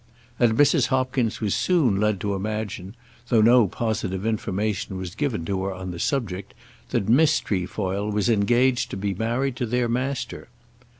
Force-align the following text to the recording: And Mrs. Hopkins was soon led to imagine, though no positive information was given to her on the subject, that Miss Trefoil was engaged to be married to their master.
And 0.39 0.57
Mrs. 0.57 0.87
Hopkins 0.87 1.41
was 1.41 1.53
soon 1.53 1.99
led 1.99 2.19
to 2.21 2.33
imagine, 2.33 2.95
though 3.27 3.39
no 3.39 3.67
positive 3.67 4.25
information 4.25 4.97
was 4.97 5.13
given 5.13 5.45
to 5.45 5.63
her 5.65 5.73
on 5.75 5.91
the 5.91 5.99
subject, 5.99 6.55
that 6.89 7.07
Miss 7.07 7.39
Trefoil 7.39 8.09
was 8.09 8.27
engaged 8.27 8.89
to 8.89 8.97
be 8.97 9.13
married 9.13 9.55
to 9.57 9.67
their 9.67 9.87
master. 9.87 10.47